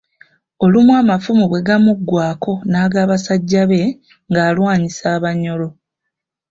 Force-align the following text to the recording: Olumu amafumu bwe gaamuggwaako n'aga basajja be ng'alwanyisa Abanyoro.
Olumu 0.63 0.91
amafumu 1.01 1.43
bwe 1.47 1.65
gaamuggwaako 1.67 2.53
n'aga 2.69 3.01
basajja 3.09 3.61
be 3.69 3.81
ng'alwanyisa 4.29 5.05
Abanyoro. 5.17 5.67